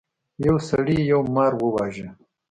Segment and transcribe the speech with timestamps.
[0.45, 2.07] یو سړي یو مار وواژه.